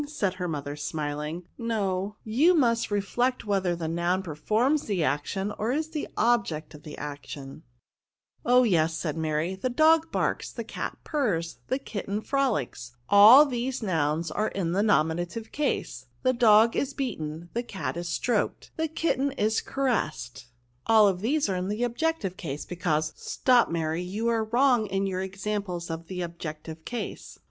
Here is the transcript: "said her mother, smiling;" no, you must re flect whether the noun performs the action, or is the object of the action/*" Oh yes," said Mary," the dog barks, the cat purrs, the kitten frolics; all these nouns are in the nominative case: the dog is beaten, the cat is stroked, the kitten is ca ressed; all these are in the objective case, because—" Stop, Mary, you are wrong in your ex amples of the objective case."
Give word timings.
"said 0.19 0.33
her 0.41 0.47
mother, 0.47 0.75
smiling;" 0.75 1.43
no, 1.59 2.15
you 2.23 2.55
must 2.55 2.89
re 2.89 2.99
flect 2.99 3.43
whether 3.45 3.75
the 3.75 3.87
noun 3.87 4.23
performs 4.23 4.85
the 4.87 5.03
action, 5.03 5.51
or 5.59 5.71
is 5.71 5.89
the 5.91 6.07
object 6.17 6.73
of 6.73 6.81
the 6.81 6.97
action/*" 6.97 7.61
Oh 8.43 8.63
yes," 8.63 8.97
said 8.97 9.15
Mary," 9.15 9.53
the 9.61 9.69
dog 9.69 10.11
barks, 10.11 10.51
the 10.51 10.63
cat 10.63 10.97
purrs, 11.03 11.57
the 11.67 11.77
kitten 11.77 12.19
frolics; 12.21 12.93
all 13.09 13.45
these 13.45 13.83
nouns 13.83 14.31
are 14.31 14.47
in 14.47 14.71
the 14.71 14.81
nominative 14.81 15.51
case: 15.51 16.07
the 16.23 16.33
dog 16.33 16.75
is 16.75 16.95
beaten, 16.95 17.49
the 17.53 17.61
cat 17.61 17.95
is 17.95 18.09
stroked, 18.09 18.71
the 18.77 18.87
kitten 18.87 19.31
is 19.33 19.61
ca 19.61 19.81
ressed; 19.83 20.45
all 20.87 21.13
these 21.13 21.47
are 21.47 21.55
in 21.57 21.67
the 21.67 21.83
objective 21.83 22.37
case, 22.37 22.65
because—" 22.65 23.13
Stop, 23.17 23.69
Mary, 23.69 24.01
you 24.01 24.27
are 24.29 24.45
wrong 24.45 24.87
in 24.87 25.05
your 25.05 25.21
ex 25.21 25.43
amples 25.43 25.91
of 25.91 26.07
the 26.07 26.23
objective 26.23 26.83
case." 26.85 27.37